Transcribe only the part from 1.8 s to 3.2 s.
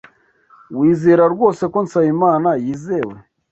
Nsabimana yizewe?